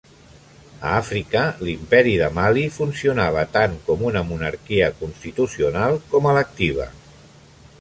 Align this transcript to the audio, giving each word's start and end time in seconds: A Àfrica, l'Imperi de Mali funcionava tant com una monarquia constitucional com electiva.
A 0.91 0.91
Àfrica, 0.99 1.41
l'Imperi 1.67 2.13
de 2.21 2.29
Mali 2.37 2.63
funcionava 2.77 3.43
tant 3.57 3.75
com 3.91 4.01
una 4.13 4.23
monarquia 4.31 4.89
constitucional 5.03 5.99
com 6.15 6.31
electiva. 6.35 6.89